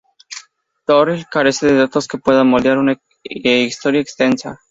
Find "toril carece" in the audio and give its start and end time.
0.87-1.67